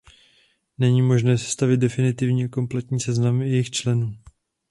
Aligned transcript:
Není 0.77 1.01
možné 1.01 1.37
sestavit 1.37 1.79
definitivní 1.79 2.43
a 2.45 2.47
kompletní 2.47 2.99
seznam 2.99 3.41
jejích 3.41 3.71
členů. 3.71 4.15